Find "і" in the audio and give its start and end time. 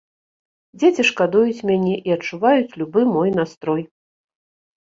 2.11-2.15